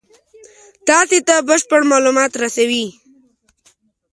تاسې 0.87 1.17
ته 1.27 1.35
بشپړ 1.47 1.81
مالومات 1.91 2.31
رسوي. 2.41 2.85